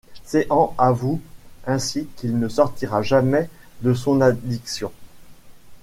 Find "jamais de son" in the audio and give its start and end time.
3.03-4.19